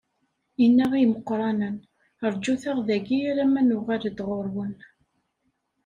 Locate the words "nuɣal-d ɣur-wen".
3.67-4.75